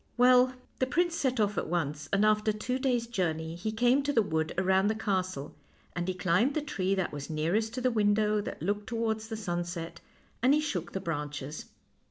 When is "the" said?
0.79-0.87, 4.11-4.23, 4.87-4.95, 6.55-6.61, 7.81-7.91, 9.27-9.37, 10.93-10.99